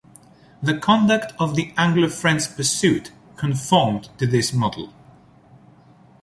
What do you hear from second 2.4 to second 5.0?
pursuit conformed to this model.